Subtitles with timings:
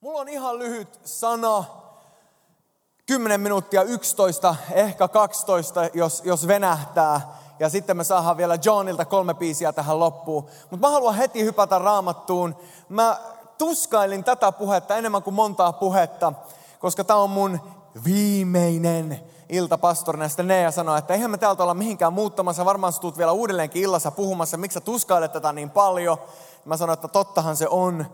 [0.00, 1.64] Mulla on ihan lyhyt sana,
[3.06, 7.20] 10 minuuttia, 11, ehkä 12, jos, jos venähtää.
[7.58, 10.46] Ja sitten me saadaan vielä Johnilta kolme biisiä tähän loppuun.
[10.70, 12.56] Mutta mä haluan heti hypätä raamattuun.
[12.88, 13.18] Mä
[13.58, 16.32] tuskailin tätä puhetta enemmän kuin montaa puhetta,
[16.78, 17.60] koska tämä on mun
[18.04, 20.28] viimeinen ilta pastorina.
[20.28, 22.64] Sitten Nea sanoi, että eihän me täältä olla mihinkään muuttamassa.
[22.64, 26.18] Varmaan sä tulet vielä uudelleenkin illassa puhumassa, miksi sä tuskailet tätä niin paljon.
[26.64, 28.06] Mä sanoin, että tottahan se on.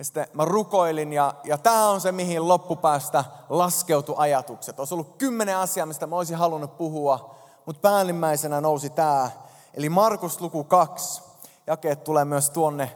[0.00, 4.78] Ja sitten mä rukoilin ja, ja tämä on se, mihin loppupäästä laskeutu ajatukset.
[4.78, 7.34] Olisi ollut kymmenen asiaa, mistä mä olisin halunnut puhua,
[7.66, 9.30] mutta päällimmäisenä nousi tämä.
[9.74, 11.22] Eli Markus luku 2,
[11.66, 12.92] jakeet tulee myös tuonne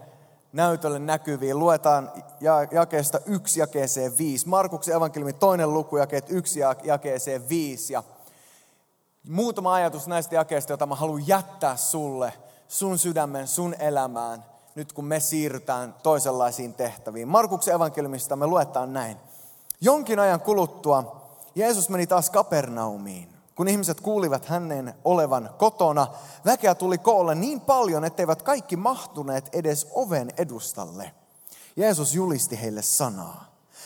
[0.53, 1.59] näytölle näkyviin.
[1.59, 2.13] Luetaan
[2.71, 4.49] jakeesta 1 jakeeseen 5.
[4.49, 7.93] Markuksen evankeliumin toinen luku, jakeet 1 jakeeseen 5.
[7.93, 8.03] Ja
[9.29, 12.33] muutama ajatus näistä jakeista, jota mä haluan jättää sulle,
[12.69, 17.29] sun sydämen, sun elämään– nyt kun me siirrytään toisenlaisiin tehtäviin.
[17.29, 19.17] Markuksen evankeliumista me luetaan näin.
[19.81, 21.25] Jonkin ajan kuluttua
[21.55, 23.29] Jeesus meni taas Kapernaumiin.
[23.55, 26.07] Kun ihmiset kuulivat hänen olevan kotona,
[26.45, 31.13] väkeä tuli koolle niin paljon, etteivät kaikki mahtuneet edes oven edustalle.
[31.77, 33.45] Jeesus julisti heille sanaa.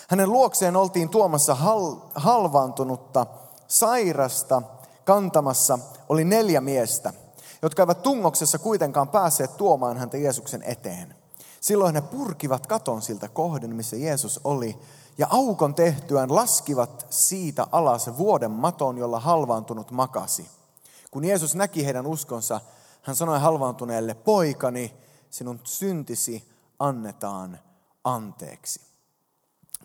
[0.08, 3.26] Hänen luokseen oltiin tuomassa hal- halvaantunutta,
[3.66, 4.62] sairasta,
[5.04, 7.12] kantamassa oli neljä miestä–
[7.62, 11.14] jotka eivät tungoksessa kuitenkaan päässeet tuomaan häntä Jeesuksen eteen.
[11.60, 14.78] Silloin he purkivat katon siltä kohden, missä Jeesus oli,
[15.18, 20.48] ja aukon tehtyään laskivat siitä alas vuoden maton, jolla halvaantunut makasi.
[21.10, 22.60] Kun Jeesus näki heidän uskonsa,
[23.02, 24.96] hän sanoi halvaantuneelle, poikani,
[25.30, 26.48] sinun syntisi
[26.78, 27.58] annetaan
[28.04, 28.80] anteeksi.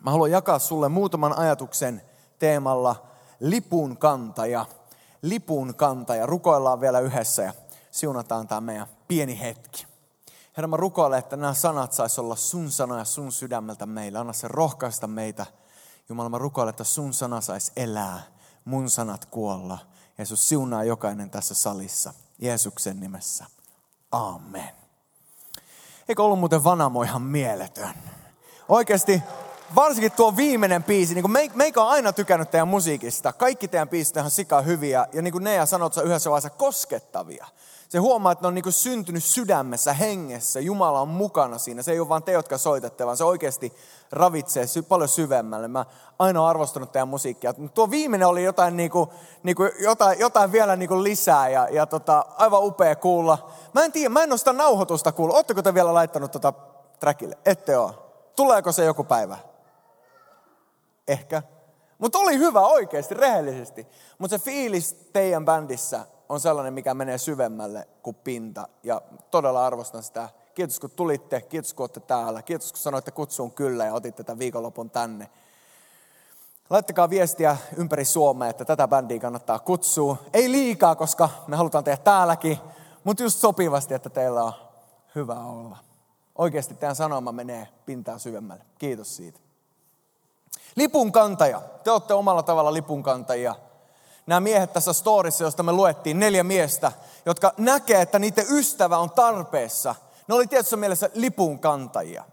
[0.02, 2.02] Mä haluan jakaa sulle muutaman ajatuksen
[2.38, 3.06] teemalla
[3.40, 4.66] lipun kantaja.
[5.22, 6.26] Lipun kantaja.
[6.26, 7.52] Rukoillaan vielä yhdessä ja
[7.94, 9.86] siunataan tämä meidän pieni hetki.
[10.56, 14.18] Herra, mä rukoilen, että nämä sanat saisi olla sun sanoja sun sydämeltä meille.
[14.18, 15.46] Anna se rohkaista meitä.
[16.08, 18.22] Jumala, mä rukoilen, että sun sana saisi elää,
[18.64, 19.78] mun sanat kuolla.
[20.18, 22.14] Jeesus siunaa jokainen tässä salissa.
[22.38, 23.44] Jeesuksen nimessä.
[24.10, 24.70] Amen.
[26.08, 27.94] Eikö ollut muuten Vanamo ihan mieletön?
[28.68, 29.22] Oikeasti,
[29.74, 33.32] varsinkin tuo viimeinen biisi, niin kuin meikä on aina tykännyt teidän musiikista.
[33.32, 37.46] Kaikki teidän biisit on ihan sika hyviä ja niin kuin Nea sanoi yhdessä vaiheessa koskettavia.
[37.94, 40.60] Se huomaa, että ne on niin syntynyt sydämessä, hengessä.
[40.60, 41.82] Jumala on mukana siinä.
[41.82, 43.72] Se ei ole vain te, jotka soitatte, vaan se oikeasti
[44.12, 45.68] ravitsee paljon syvemmälle.
[45.68, 45.86] Mä
[46.18, 47.52] aina olen arvostanut teidän musiikkia.
[47.52, 49.10] Tuo viimeinen oli jotain, niin kuin,
[49.42, 53.50] niin kuin, jotain, jotain vielä niin kuin lisää ja, ja tota, aivan upea kuulla.
[53.72, 55.36] Mä en tiedä, mä en ole sitä nauhoitusta kuullut.
[55.36, 56.52] Oletteko te vielä laittanut tota
[57.00, 57.38] trackille?
[57.46, 57.94] Ette ole.
[58.36, 59.38] Tuleeko se joku päivä?
[61.08, 61.42] Ehkä.
[61.98, 63.86] Mutta oli hyvä oikeasti, rehellisesti.
[64.18, 68.68] Mutta se fiilis teidän bändissä on sellainen, mikä menee syvemmälle kuin pinta.
[68.82, 70.28] Ja todella arvostan sitä.
[70.54, 72.42] Kiitos kun tulitte, kiitos kun olette täällä.
[72.42, 75.30] Kiitos kun sanoitte kutsuun kyllä ja otitte tämän viikonlopun tänne.
[76.70, 80.16] Laittakaa viestiä ympäri Suomea, että tätä bändiä kannattaa kutsua.
[80.32, 82.58] Ei liikaa, koska me halutaan tehdä täälläkin,
[83.04, 84.52] mutta just sopivasti, että teillä on
[85.14, 85.76] hyvä olla.
[86.38, 88.64] Oikeasti tämän sanoma menee pintaa syvemmälle.
[88.78, 89.40] Kiitos siitä.
[90.76, 91.62] Lipun kantaja.
[91.84, 93.54] Te olette omalla tavalla lipun kantajia
[94.26, 96.92] nämä miehet tässä storissa, josta me luettiin, neljä miestä,
[97.26, 99.94] jotka näkee, että niiden ystävä on tarpeessa.
[100.28, 102.24] Ne oli tietysti mielessä lipun kantajia.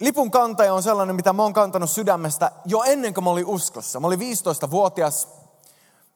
[0.00, 4.00] Lipun kantaja on sellainen, mitä mä oon kantanut sydämestä jo ennen kuin mä olin uskossa.
[4.00, 5.28] Mä olin 15-vuotias.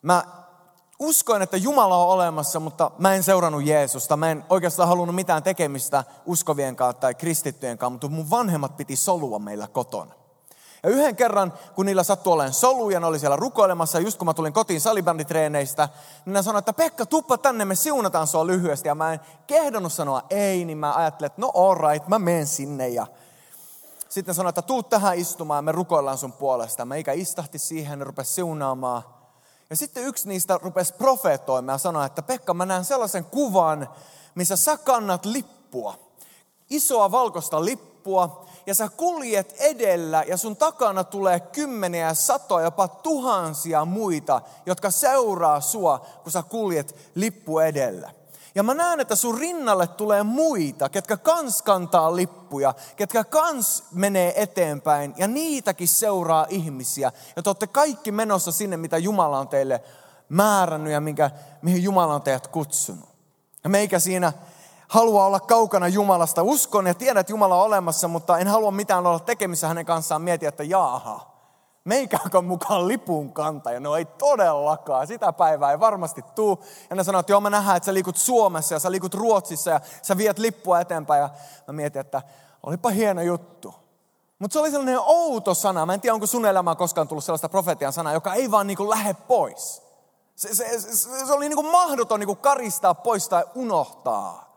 [0.03, 0.25] Mä
[0.99, 4.17] uskoin, että Jumala on olemassa, mutta mä en seurannut Jeesusta.
[4.17, 8.97] Mä en oikeastaan halunnut mitään tekemistä uskovien kanssa tai kristittyjen kanssa, mutta mun vanhemmat piti
[8.97, 10.15] solua meillä kotona.
[10.85, 14.35] Ja yhden kerran, kun niillä sattui olemaan soluja, ne oli siellä rukoilemassa, just kun mä
[14.35, 15.89] tulin kotiin salibänditreeneistä,
[16.25, 18.89] niin ne sanoi, että Pekka, tuppa tänne, me siunataan sua lyhyesti.
[18.89, 22.47] Ja mä en kehdannut sanoa ei, niin mä ajattelin, että no all right, mä menen
[22.47, 22.89] sinne.
[22.89, 23.07] Ja
[24.09, 26.85] sitten sanoin, että tuu tähän istumaan, me rukoillaan sun puolesta.
[26.85, 29.03] Mä ikä istahti siihen, ne rupesi siunaamaan.
[29.71, 33.89] Ja sitten yksi niistä rupesi profeetoimaan ja sanoi, että Pekka, mä näen sellaisen kuvan,
[34.35, 35.95] missä sä kannat lippua.
[36.71, 43.85] Isoa valkoista lippua, ja sä kuljet edellä ja sun takana tulee kymmeniä, satoja, jopa tuhansia
[43.85, 48.11] muita, jotka seuraa sua, kun sä kuljet lippu edellä.
[48.55, 54.43] Ja mä näen, että sun rinnalle tulee muita, ketkä kans kantaa lippuja, ketkä kans menee
[54.43, 57.13] eteenpäin ja niitäkin seuraa ihmisiä.
[57.37, 59.81] Ja te olette kaikki menossa sinne, mitä Jumala on teille
[60.29, 61.31] määrännyt ja minkä,
[61.63, 63.09] mihin Jumala on teidät kutsunut.
[63.65, 64.33] Ja meikä siinä
[64.95, 66.43] halua olla kaukana Jumalasta.
[66.43, 70.23] Uskon ja tiedän, että Jumala on olemassa, mutta en halua mitään olla tekemissä hänen kanssaan.
[70.23, 71.35] Mietiä, että jaaha,
[71.85, 73.81] meikääkö mukaan lipun kantaja?
[73.81, 76.65] No ei todellakaan, sitä päivää ei varmasti tuu.
[76.91, 79.71] Ja ne sanoo, että joo mä nähdään, että sä liikut Suomessa ja sä liikut Ruotsissa
[79.71, 81.21] ja sä viet lippua eteenpäin.
[81.23, 81.31] Ja
[81.67, 82.23] mä mietin, että
[82.63, 83.75] olipa hieno juttu.
[84.39, 85.87] Mutta se oli sellainen outo sana.
[85.87, 88.91] Mä en tiedä, onko sun elämään koskaan tullut sellaista profetian sanaa, joka ei vaan niin
[88.91, 89.83] lähde pois.
[90.37, 94.54] Se, se, se, se oli niin kuin mahdoton niin karistaa pois tai unohtaa.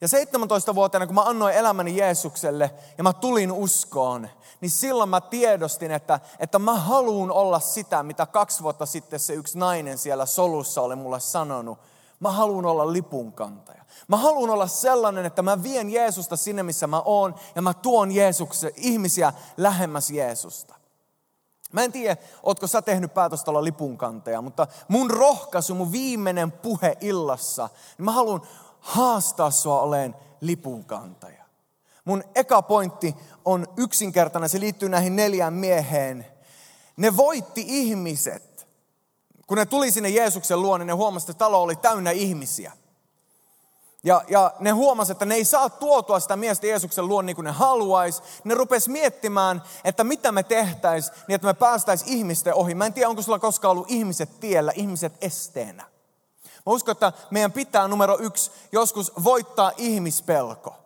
[0.00, 4.28] Ja 17-vuotiaana, kun mä annoin elämäni Jeesukselle ja mä tulin uskoon,
[4.60, 9.34] niin silloin mä tiedostin, että, että mä haluan olla sitä, mitä kaksi vuotta sitten se
[9.34, 11.78] yksi nainen siellä solussa oli mulle sanonut.
[12.20, 13.84] Mä haluan olla lipunkantaja.
[14.08, 18.12] Mä haluan olla sellainen, että mä vien Jeesusta sinne, missä mä oon, ja mä tuon
[18.12, 20.74] Jeesuksen, ihmisiä lähemmäs Jeesusta.
[21.72, 26.96] Mä en tiedä, ootko sä tehnyt päätöstä olla lipunkantaja, mutta mun rohkaisu, mun viimeinen puhe
[27.00, 27.68] illassa,
[27.98, 28.42] niin mä haluan
[28.80, 31.44] haastaa sua oleen lipunkantaja.
[32.04, 36.26] Mun eka pointti on yksinkertainen, se liittyy näihin neljään mieheen.
[36.96, 38.68] Ne voitti ihmiset.
[39.46, 42.72] Kun ne tuli sinne Jeesuksen luo, niin ne huomasivat, että talo oli täynnä ihmisiä.
[44.04, 47.44] Ja, ja ne huomasivat, että ne ei saa tuotua sitä miestä Jeesuksen luon niin kuin
[47.44, 48.22] ne haluaisi.
[48.44, 52.74] Ne rupes miettimään, että mitä me tehtäisiin, niin että me päästäisiin ihmisten ohi.
[52.74, 55.84] Mä en tiedä, onko sulla koskaan ollut ihmiset tiellä, ihmiset esteenä.
[56.68, 60.76] Mä uskon, että meidän pitää numero yksi joskus voittaa ihmispelko.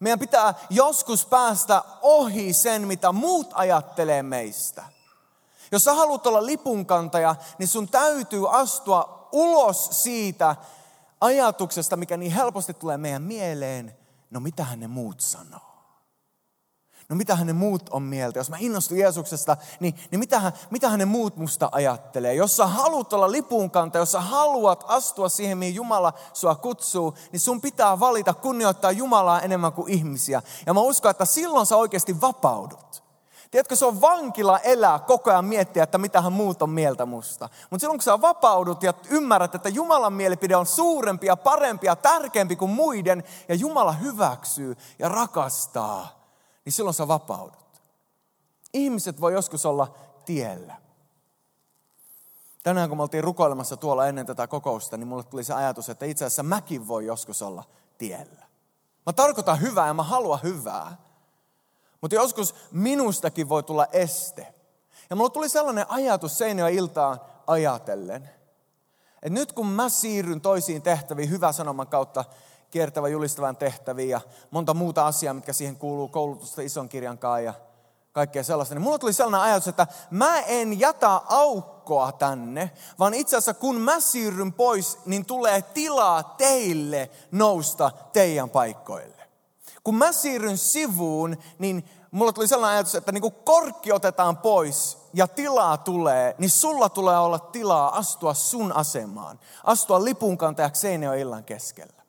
[0.00, 4.84] Meidän pitää joskus päästä ohi sen, mitä muut ajattelee meistä.
[5.72, 10.56] Jos sä haluat olla lipunkantaja, niin sun täytyy astua ulos siitä
[11.20, 13.96] ajatuksesta, mikä niin helposti tulee meidän mieleen.
[14.30, 15.73] No mitähän ne muut sanoo?
[17.14, 18.38] No mitä ne muut on mieltä?
[18.38, 22.34] Jos mä innostun Jeesuksesta, niin, niin mitä mitähän ne muut musta ajattelee?
[22.34, 27.40] Jos sä haluat olla lipunkanta, jos sä haluat astua siihen, mihin Jumala sua kutsuu, niin
[27.40, 30.42] sun pitää valita kunnioittaa Jumalaa enemmän kuin ihmisiä.
[30.66, 33.04] Ja mä uskon, että silloin sä oikeasti vapaudut.
[33.50, 37.48] Tiedätkö, se on vankila elää koko ajan miettiä, että mitähän muut on mieltä musta.
[37.70, 41.96] Mutta silloin kun sä vapaudut ja ymmärrät, että Jumalan mielipide on suurempi ja parempi ja
[41.96, 46.23] tärkeämpi kuin muiden, ja Jumala hyväksyy ja rakastaa,
[46.64, 47.82] niin silloin sä vapaudut.
[48.72, 49.94] Ihmiset voi joskus olla
[50.24, 50.76] tiellä.
[52.62, 56.06] Tänään kun me oltiin rukoilemassa tuolla ennen tätä kokousta, niin mulle tuli se ajatus, että
[56.06, 57.64] itse asiassa mäkin voi joskus olla
[57.98, 58.44] tiellä.
[59.06, 60.96] Mä tarkoitan hyvää ja mä haluan hyvää.
[62.00, 64.54] Mutta joskus minustakin voi tulla este.
[65.10, 68.30] Ja mulle tuli sellainen ajatus Seinäjön iltaan ajatellen,
[69.14, 72.24] että nyt kun mä siirryn toisiin tehtäviin hyvä sanoman kautta,
[72.74, 77.54] kiertävä julistavan tehtäviin ja monta muuta asiaa, mitkä siihen kuuluu, koulutusta ison kirjan ja
[78.12, 78.74] kaikkea sellaista.
[78.74, 83.76] Niin mulla tuli sellainen ajatus, että mä en jätä aukkoa tänne, vaan itse asiassa kun
[83.76, 89.22] mä siirryn pois, niin tulee tilaa teille nousta teidän paikkoille.
[89.84, 94.98] Kun mä siirryn sivuun, niin mulla tuli sellainen ajatus, että niin kun korkki otetaan pois
[95.12, 99.40] ja tilaa tulee, niin sulla tulee olla tilaa astua sun asemaan.
[99.64, 102.03] Astua lipunkantajaksi Seinäjoen illan keskellä.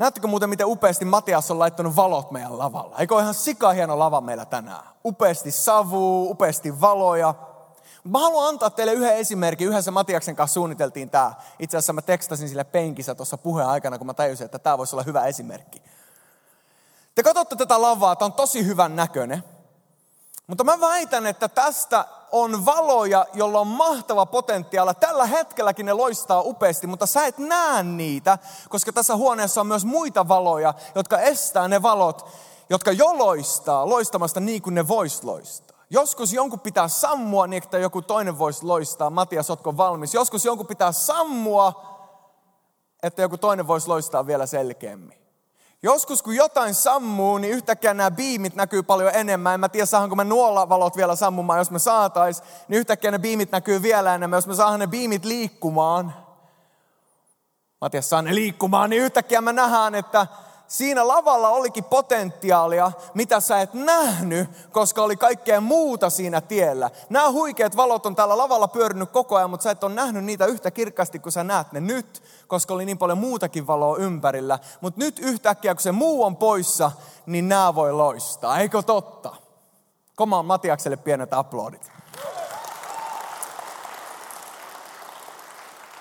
[0.00, 2.96] Näettekö muuten, miten upeasti Matias on laittanut valot meidän lavalla?
[2.98, 4.82] Eikö ole ihan sika hieno lava meillä tänään?
[5.04, 7.34] Upeasti savu, upeasti valoja.
[8.04, 9.68] Mä haluan antaa teille yhden esimerkin.
[9.68, 11.32] Yhdessä Matiaksen kanssa suunniteltiin tämä.
[11.58, 14.96] Itse asiassa mä tekstasin sille penkissä tuossa puheen aikana, kun mä tajusin, että tämä voisi
[14.96, 15.82] olla hyvä esimerkki.
[17.14, 19.44] Te katsotte tätä lavaa, tämä on tosi hyvän näköinen.
[20.46, 24.94] Mutta mä väitän, että tästä on valoja, jolla on mahtava potentiaali.
[25.00, 28.38] Tällä hetkelläkin ne loistaa upeasti, mutta sä et näe niitä,
[28.68, 32.28] koska tässä huoneessa on myös muita valoja, jotka estää ne valot,
[32.70, 35.80] jotka jo loistaa, loistamasta niin kuin ne vois loistaa.
[35.90, 39.10] Joskus jonkun pitää sammua niin, että joku toinen voisi loistaa.
[39.10, 40.14] Matias, otko valmis?
[40.14, 41.90] Joskus jonkun pitää sammua,
[43.02, 45.19] että joku toinen voisi loistaa vielä selkeämmin.
[45.82, 49.54] Joskus kun jotain sammuu, niin yhtäkkiä nämä biimit näkyy paljon enemmän.
[49.54, 51.58] En mä tiedä, saahanko me nuolavalot vielä sammumaan.
[51.58, 54.36] Jos me saatais, niin yhtäkkiä ne biimit näkyy vielä enemmän.
[54.36, 56.14] Jos me saahan ne biimit liikkumaan,
[57.80, 60.26] Matias saa ne liikkumaan, niin yhtäkkiä me nähdään, että
[60.70, 66.90] siinä lavalla olikin potentiaalia, mitä sä et nähnyt, koska oli kaikkea muuta siinä tiellä.
[67.08, 70.46] Nämä huikeat valot on täällä lavalla pyörinyt koko ajan, mutta sä et ole nähnyt niitä
[70.46, 74.58] yhtä kirkkaasti kuin sä näet ne nyt, koska oli niin paljon muutakin valoa ympärillä.
[74.80, 76.92] Mutta nyt yhtäkkiä, kun se muu on poissa,
[77.26, 78.58] niin nämä voi loistaa.
[78.58, 79.36] Eikö totta?
[80.16, 81.92] Koma Matiakselle pienet aplodit.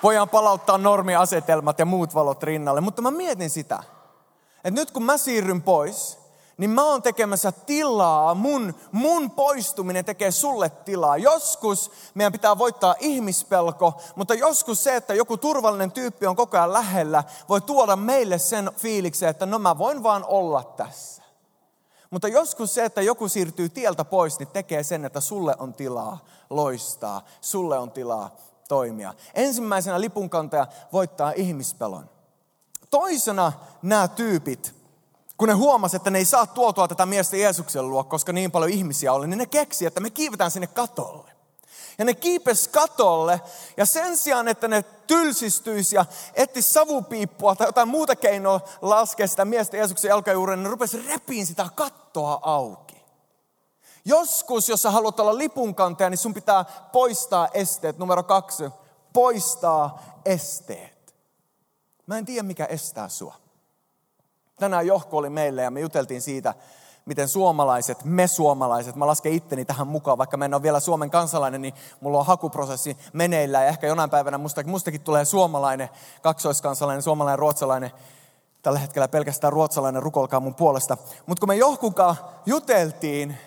[0.03, 3.83] Voidaan palauttaa normiasetelmat ja muut valot rinnalle, mutta mä mietin sitä,
[4.63, 6.19] että nyt kun mä siirryn pois,
[6.59, 11.17] niin mä oon tekemässä tilaa, mun, mun poistuminen tekee sulle tilaa.
[11.17, 16.73] Joskus meidän pitää voittaa ihmispelko, mutta joskus se, että joku turvallinen tyyppi on koko ajan
[16.73, 21.23] lähellä, voi tuoda meille sen fiiliksen, että no mä voin vaan olla tässä.
[22.09, 26.25] Mutta joskus se, että joku siirtyy tieltä pois, niin tekee sen, että sulle on tilaa
[26.49, 28.35] loistaa, sulle on tilaa
[28.67, 29.13] toimia.
[29.33, 32.09] Ensimmäisenä lipunkantaja voittaa ihmispelon.
[32.89, 34.79] Toisena nämä tyypit
[35.39, 38.71] kun ne huomasi, että ne ei saa tuotua tätä miestä Jeesuksen luo, koska niin paljon
[38.71, 41.31] ihmisiä oli, niin ne keksi, että me kiivetään sinne katolle.
[41.97, 43.41] Ja ne kiipes katolle
[43.77, 49.45] ja sen sijaan, että ne tylsistyisi ja etti savupiippua tai jotain muuta keinoa laskea sitä
[49.45, 53.03] miestä Jeesuksen jalkajuureen, ne rupesi repiin sitä kattoa auki.
[54.05, 57.97] Joskus, jos sä haluat olla lipunkantaja, niin sun pitää poistaa esteet.
[57.97, 58.63] Numero kaksi,
[59.13, 60.98] poistaa esteet.
[62.09, 63.35] Mä en tiedä, mikä estää sua.
[64.59, 66.53] Tänään Johko oli meille ja me juteltiin siitä,
[67.05, 71.11] miten suomalaiset, me suomalaiset, mä lasken itteni tähän mukaan, vaikka mä en ole vielä Suomen
[71.11, 75.89] kansalainen, niin mulla on hakuprosessi meneillään ja ehkä jonain päivänä musta, mustakin tulee suomalainen,
[76.21, 77.91] kaksoiskansalainen, suomalainen, ruotsalainen,
[78.61, 80.97] tällä hetkellä pelkästään ruotsalainen, rukolkaa mun puolesta.
[81.25, 83.37] Mutta kun me johkukaan juteltiin,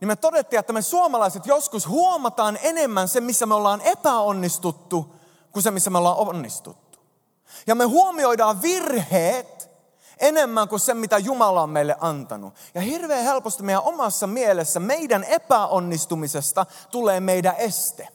[0.00, 5.14] niin me todettiin, että me suomalaiset joskus huomataan enemmän se, missä me ollaan epäonnistuttu,
[5.52, 6.85] kuin se, missä me ollaan onnistuttu.
[7.66, 9.70] Ja me huomioidaan virheet
[10.18, 12.54] enemmän kuin se, mitä Jumala on meille antanut.
[12.74, 18.08] Ja hirveän helposti meidän omassa mielessä meidän epäonnistumisesta tulee meidän este.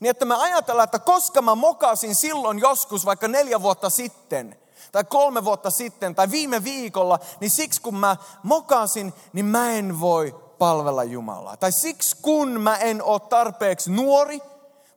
[0.00, 4.58] Niin että me ajatellaan, että koska mä mokasin silloin joskus vaikka neljä vuotta sitten,
[4.92, 10.00] tai kolme vuotta sitten, tai viime viikolla, niin siksi kun mä mokasin, niin mä en
[10.00, 11.56] voi palvella Jumalaa.
[11.56, 14.40] Tai siksi kun mä en ole tarpeeksi nuori,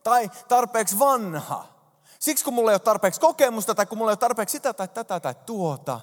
[0.02, 1.75] tai tarpeeksi vanha.
[2.26, 4.88] Siksi kun mulla ei ole tarpeeksi kokemusta, tai kun mulla ei ole tarpeeksi sitä tai
[4.88, 6.00] tätä tai tuota,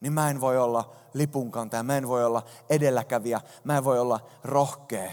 [0.00, 4.20] niin mä en voi olla lipunkantaja, mä en voi olla edelläkävijä, mä en voi olla
[4.44, 5.12] rohkea.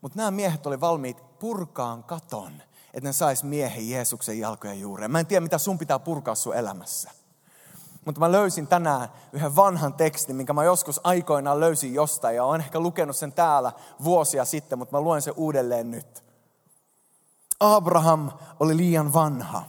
[0.00, 2.52] Mutta nämä miehet oli valmiit purkaan katon,
[2.94, 5.10] että ne sais miehen Jeesuksen jalkojen juureen.
[5.10, 7.10] Mä en tiedä, mitä sun pitää purkaa sun elämässä.
[8.04, 12.60] Mutta mä löysin tänään yhden vanhan tekstin, minkä mä joskus aikoinaan löysin jostain ja olen
[12.60, 13.72] ehkä lukenut sen täällä
[14.04, 16.29] vuosia sitten, mutta mä luen sen uudelleen nyt.
[17.60, 19.62] Abraham oli liian vanha.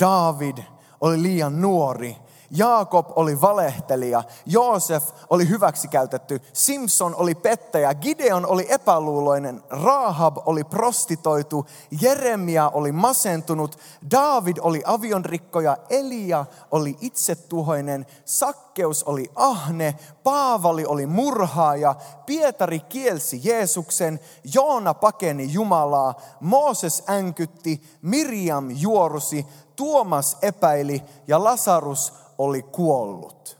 [0.00, 0.58] David
[1.00, 2.16] oli liian nuori
[2.50, 11.66] Jaakob oli valehtelija, Joosef oli hyväksikäytetty, Simpson oli pettäjä, Gideon oli epäluuloinen, Rahab oli prostitoitu,
[12.00, 13.78] Jeremia oli masentunut,
[14.10, 21.94] David oli avionrikkoja, Elia oli itsetuhoinen, Sakkeus oli ahne, Paavali oli murhaaja,
[22.26, 24.20] Pietari kielsi Jeesuksen,
[24.54, 33.58] Joona pakeni Jumalaa, Mooses änkytti, Miriam juorusi, Tuomas epäili ja Lasarus oli kuollut.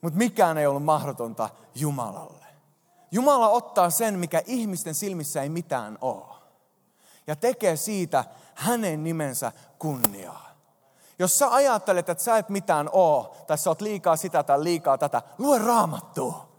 [0.00, 2.46] Mutta mikään ei ollut mahdotonta Jumalalle.
[3.10, 6.34] Jumala ottaa sen, mikä ihmisten silmissä ei mitään ole.
[7.26, 8.24] Ja tekee siitä
[8.54, 10.52] hänen nimensä kunniaa.
[11.18, 14.98] Jos sä ajattelet, että sä et mitään oo, tai sä oot liikaa sitä tai liikaa
[14.98, 16.51] tätä, lue raamattua.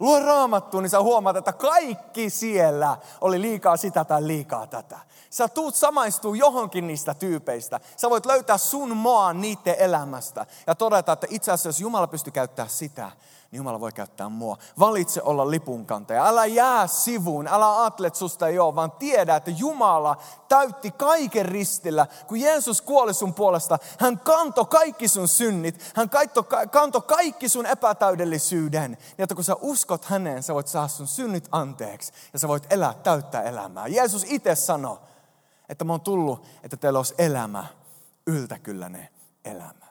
[0.00, 4.98] Lue raamattua, niin sä huomaat, että kaikki siellä oli liikaa sitä tai liikaa tätä.
[5.30, 7.80] Sä tuut samaistuu johonkin niistä tyypeistä.
[7.96, 12.32] Sä voit löytää sun maa niiden elämästä ja todeta, että itse asiassa jos Jumala pystyy
[12.32, 13.10] käyttämään sitä,
[13.50, 14.58] niin Jumala voi käyttää mua.
[14.78, 16.26] Valitse olla lipunkantaja.
[16.26, 20.16] Älä jää sivuun, älä ajattele, että susta ei ole, vaan tiedä, että Jumala
[20.48, 22.06] täytti kaiken ristillä.
[22.26, 26.10] Kun Jeesus kuoli sun puolesta, hän kanto kaikki sun synnit, hän
[26.70, 28.90] kanto kaikki sun epätäydellisyyden.
[28.90, 32.72] Niin että kun sä uskot häneen, sä voit saada sun synnit anteeksi ja sä voit
[32.72, 33.86] elää täyttä elämää.
[33.86, 34.98] Jeesus itse sanoi,
[35.68, 37.66] että mä oon tullut, että teillä olisi elämä,
[38.26, 39.08] yltäkylläinen
[39.44, 39.86] elämä.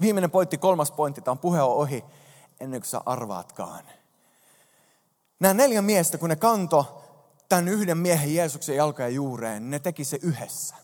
[0.00, 2.04] Viimeinen pointti, kolmas pointti, tämä on puhe on ohi
[2.60, 3.84] ennen kuin sä arvaatkaan.
[5.40, 7.04] Nämä neljä miestä, kun ne kanto
[7.48, 10.74] tämän yhden miehen Jeesuksen jalkojen juureen, ne teki se yhdessä.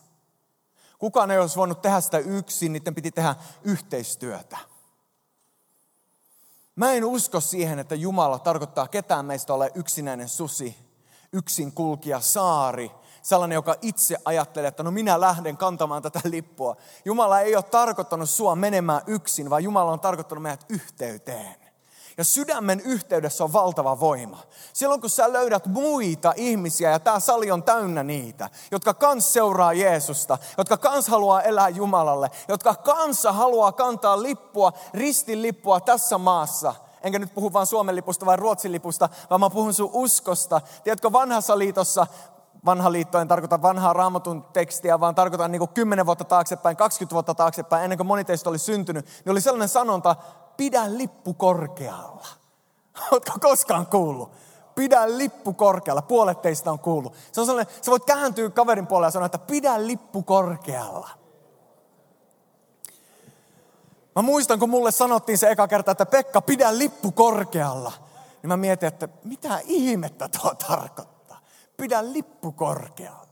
[0.99, 4.57] Kukaan ei olisi voinut tehdä sitä yksin, niiden piti tehdä yhteistyötä.
[6.75, 10.77] Mä en usko siihen, että Jumala tarkoittaa ketään meistä ole yksinäinen susi,
[11.33, 12.91] yksin kulkija saari,
[13.21, 16.77] sellainen, joka itse ajattelee, että no minä lähden kantamaan tätä lippua.
[17.05, 21.64] Jumala ei ole tarkoittanut sua menemään yksin, vaan Jumala on tarkoittanut meidät yhteyteen.
[22.17, 24.37] Ja sydämen yhteydessä on valtava voima.
[24.73, 29.73] Silloin kun sä löydät muita ihmisiä, ja tämä sali on täynnä niitä, jotka kans seuraa
[29.73, 36.75] Jeesusta, jotka kans haluaa elää Jumalalle, jotka kanssa haluaa kantaa lippua, ristin lippua tässä maassa.
[37.03, 40.61] Enkä nyt puhu vain Suomen lipusta vai Ruotsin lipusta, vaan mä puhun sun uskosta.
[40.83, 42.07] Tiedätkö, vanhassa liitossa
[42.65, 47.35] vanha liitto, en tarkoita vanhaa raamatun tekstiä, vaan tarkoitan niin 10 vuotta taaksepäin, 20 vuotta
[47.35, 50.15] taaksepäin, ennen kuin moni teistä oli syntynyt, niin oli sellainen sanonta,
[50.57, 52.27] pidä lippu korkealla.
[53.11, 54.31] Oletko koskaan kuullut?
[54.75, 56.01] Pidä lippu korkealla.
[56.01, 57.13] Puolet teistä on kuullut.
[57.31, 61.09] Se on sellainen, sä voit kääntyä kaverin puolelle ja sanoa, että pidä lippu korkealla.
[64.15, 67.91] Mä muistan, kun mulle sanottiin se eka kerta, että Pekka, pidä lippu korkealla.
[68.41, 71.39] Niin mä mietin, että mitä ihmettä tuo tarkoittaa.
[71.77, 73.27] Pidä lippu korkealla.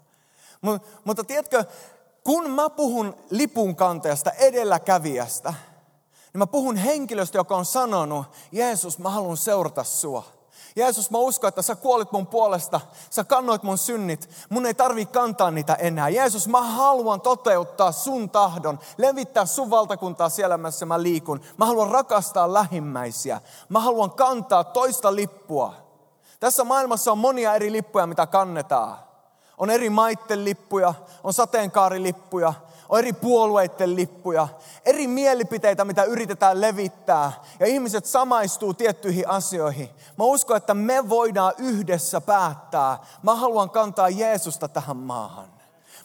[0.62, 1.64] Mutta, mutta tiedätkö,
[2.24, 5.54] kun mä puhun lipun kantajasta, edelläkävijästä,
[6.34, 10.24] niin mä puhun henkilöstä, joka on sanonut, Jeesus, mä haluan seurata sua.
[10.76, 15.06] Jeesus, mä uskon, että sä kuolit mun puolesta, sä kannoit mun synnit, mun ei tarvi
[15.06, 16.10] kantaa niitä enää.
[16.10, 21.42] Jeesus, mä haluan toteuttaa sun tahdon, levittää sun valtakuntaa siellä, missä mä liikun.
[21.58, 25.74] Mä haluan rakastaa lähimmäisiä, mä haluan kantaa toista lippua.
[26.40, 28.98] Tässä maailmassa on monia eri lippuja, mitä kannetaan.
[29.58, 32.54] On eri maitten lippuja, on sateenkaarilippuja,
[32.90, 34.48] on eri puolueiden lippuja,
[34.86, 37.32] eri mielipiteitä, mitä yritetään levittää.
[37.60, 39.90] Ja ihmiset samaistuu tiettyihin asioihin.
[40.18, 43.00] Mä uskon, että me voidaan yhdessä päättää.
[43.24, 45.54] Mä haluan kantaa Jeesusta tähän maahan.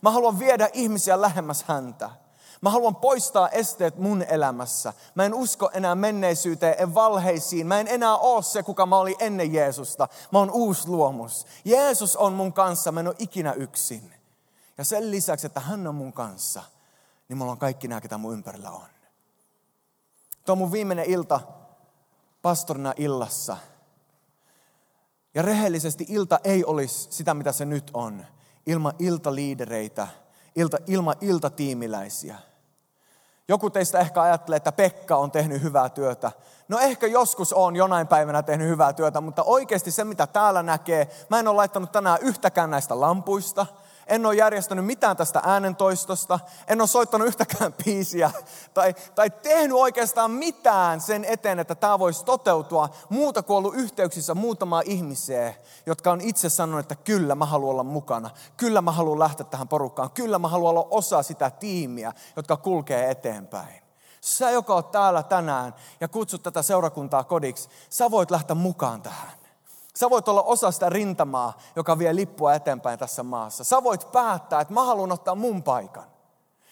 [0.03, 2.11] Mä haluan viedä ihmisiä lähemmäs häntä.
[2.61, 4.93] Mä haluan poistaa esteet mun elämässä.
[5.15, 7.67] Mä en usko enää menneisyyteen, en valheisiin.
[7.67, 10.09] Mä en enää ole se, kuka mä olin ennen Jeesusta.
[10.33, 11.47] Mä oon uusi luomus.
[11.65, 14.18] Jeesus on mun kanssa, mä en ole ikinä yksin.
[14.79, 16.63] Ja sen lisäksi, että hän on mun kanssa,
[17.29, 18.87] niin mulla on kaikki nämä, ketä mun ympärillä on.
[20.45, 21.41] Tuo on mun viimeinen ilta
[22.43, 23.57] pastorina illassa.
[25.35, 28.27] Ja rehellisesti ilta ei olisi sitä, mitä se nyt on,
[28.67, 30.09] ilman iltaliidereitä,
[30.57, 32.39] ilta, ilman iltatiimiläisiä.
[33.49, 36.33] Joku teistä ehkä ajattelee, että Pekka on tehnyt hyvää työtä.
[36.69, 41.27] No ehkä joskus on jonain päivänä tehnyt hyvää työtä, mutta oikeasti se mitä täällä näkee,
[41.31, 43.67] mä en ole laittanut tänään yhtäkään näistä lampuista–
[44.09, 48.31] en ole järjestänyt mitään tästä äänentoistosta, en ole soittanut yhtäkään biisiä
[48.75, 54.35] tai, tai tehnyt oikeastaan mitään sen eteen, että tämä voisi toteutua muuta kuin ollut yhteyksissä
[54.35, 55.55] muutamaa ihmiseen,
[55.87, 59.69] jotka on itse sanonut, että kyllä mä haluan olla mukana, kyllä mä haluan lähteä tähän
[59.69, 63.83] porukkaan, kyllä mä haluan olla osa sitä tiimiä, jotka kulkee eteenpäin.
[64.21, 69.38] Sä, joka oot täällä tänään ja kutsut tätä seurakuntaa kodiksi, sä voit lähteä mukaan tähän.
[69.99, 73.65] Sä voit olla osa sitä rintamaa, joka vie lippua eteenpäin tässä maassa.
[73.65, 76.05] Sä voit päättää, että mä haluan ottaa mun paikan.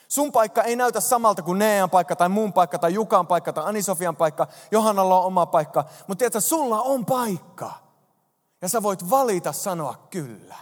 [0.09, 3.65] Sun paikka ei näytä samalta kuin Nean paikka tai mun paikka tai Jukan paikka tai
[3.67, 4.47] Anisofian paikka.
[4.71, 5.85] Johannalla on oma paikka.
[6.07, 7.71] Mutta tiedätkö, sulla on paikka.
[8.63, 10.57] Ja sä voit valita sanoa kyllä.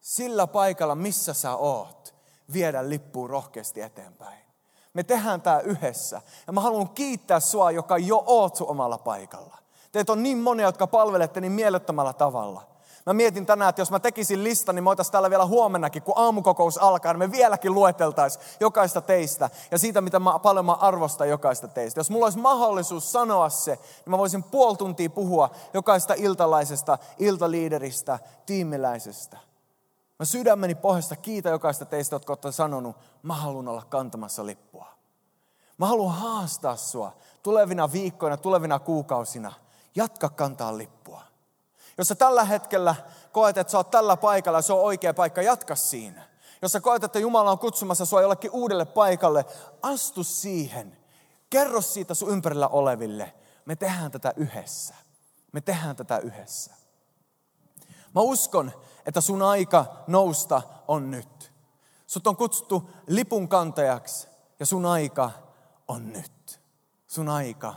[0.00, 2.14] Sillä paikalla, missä sä oot,
[2.52, 4.38] viedä lippuun rohkeasti eteenpäin.
[4.94, 6.20] Me tehdään tämä yhdessä.
[6.46, 9.63] Ja mä haluan kiittää sua, joka jo oot sun omalla paikalla.
[9.94, 12.62] Teitä on niin monia, jotka palvelette niin mielettömällä tavalla.
[13.06, 16.78] Mä mietin tänään, että jos mä tekisin listan, niin me täällä vielä huomennakin, kun aamukokous
[16.78, 21.68] alkaa, niin me vieläkin lueteltaisiin jokaista teistä ja siitä, mitä mä, paljon mä arvostan jokaista
[21.68, 22.00] teistä.
[22.00, 28.18] Jos mulla olisi mahdollisuus sanoa se, niin mä voisin puoli tuntia puhua jokaista iltalaisesta, iltaliideristä,
[28.46, 29.38] tiimiläisestä.
[30.18, 34.86] Mä sydämeni pohjasta kiitä jokaista teistä, jotka olette sanonut, mä haluan olla kantamassa lippua.
[35.78, 39.52] Mä haluan haastaa sua tulevina viikkoina, tulevina kuukausina–
[39.94, 41.22] jatka kantaa lippua.
[41.98, 42.94] Jos sä tällä hetkellä
[43.32, 46.28] koet, että sä oot tällä paikalla se on oikea paikka, jatka siinä.
[46.62, 49.44] Jos sä koet, että Jumala on kutsumassa sua jollekin uudelle paikalle,
[49.82, 50.96] astu siihen.
[51.50, 53.34] Kerro siitä sun ympärillä oleville.
[53.64, 54.94] Me tehdään tätä yhdessä.
[55.52, 56.74] Me tehdään tätä yhdessä.
[58.14, 58.72] Mä uskon,
[59.06, 61.52] että sun aika nousta on nyt.
[62.06, 64.28] Sut on kutsuttu lipun kantajaksi
[64.60, 65.30] ja sun aika
[65.88, 66.60] on nyt.
[67.06, 67.74] Sun aika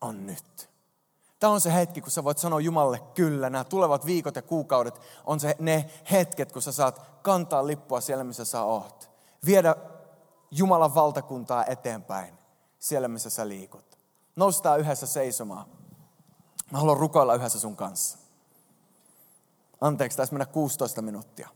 [0.00, 0.70] on nyt.
[1.38, 3.50] Tämä on se hetki, kun sä voit sanoa Jumalle kyllä.
[3.50, 8.24] Nämä tulevat viikot ja kuukaudet on se, ne hetket, kun sä saat kantaa lippua siellä,
[8.24, 9.10] missä sä oot.
[9.46, 9.76] Viedä
[10.50, 12.38] Jumalan valtakuntaa eteenpäin
[12.78, 13.98] siellä, missä sä liikut.
[14.36, 15.66] Noustaa yhdessä seisomaan.
[16.70, 18.18] Mä haluan rukoilla yhdessä sun kanssa.
[19.80, 21.48] Anteeksi, taisi mennä 16 minuuttia.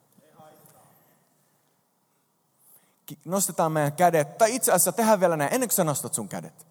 [3.25, 4.39] Nostetaan meidän kädet.
[4.39, 6.67] Tai itse asiassa tehdään vielä näin, ennen kuin sä nostat sun kädet.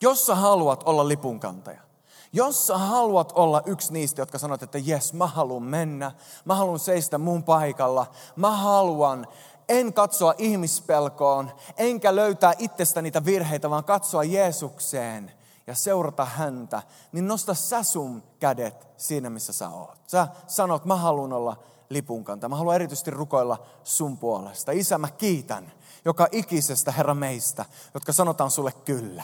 [0.00, 1.87] Jos sä haluat olla lipunkantaja,
[2.32, 6.12] jos sä haluat olla yksi niistä, jotka sanot, että jes, mä haluan mennä,
[6.44, 9.26] mä haluan seistä mun paikalla, mä haluan
[9.68, 15.32] en katsoa ihmispelkoon, enkä löytää itsestä niitä virheitä, vaan katsoa Jeesukseen
[15.66, 19.98] ja seurata häntä, niin nosta sä sun kädet siinä, missä sä oot.
[20.06, 21.56] Sä sanot, mä haluan olla
[21.88, 22.48] lipunkanta.
[22.48, 24.72] Mä haluan erityisesti rukoilla sun puolesta.
[24.72, 25.72] Isä, mä kiitän
[26.04, 27.64] joka ikisestä Herra meistä,
[27.94, 29.22] jotka sanotaan sulle kyllä.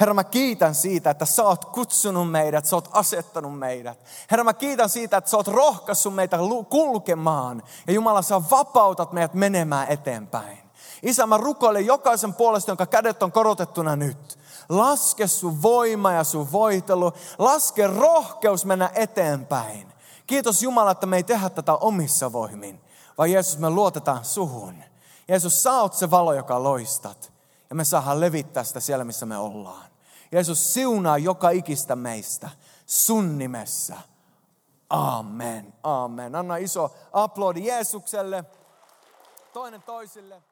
[0.00, 3.98] Herra, mä kiitän siitä, että sä oot kutsunut meidät, sä oot asettanut meidät.
[4.30, 7.62] Herra, mä kiitän siitä, että sä oot rohkaissut meitä kulkemaan.
[7.86, 10.58] Ja Jumala, sä vapautat meidät menemään eteenpäin.
[11.02, 14.38] Isä, mä rukoilen jokaisen puolesta, jonka kädet on korotettuna nyt.
[14.68, 17.12] Laske sun voima ja sun voitelu.
[17.38, 19.92] Laske rohkeus mennä eteenpäin.
[20.26, 22.80] Kiitos Jumala, että me ei tehdä tätä omissa voimin,
[23.18, 24.74] vaan Jeesus, me luotetaan suhun.
[25.28, 27.37] Jeesus, sä oot se valo, joka loistat.
[27.70, 29.90] Ja me saadaan levittää sitä siellä, missä me ollaan.
[30.32, 32.50] Jeesus siunaa joka ikistä meistä
[32.86, 33.96] sun nimessä.
[34.90, 36.34] Amen, amen.
[36.34, 38.44] Anna iso aplodi Jeesukselle,
[39.52, 40.42] toinen toisille.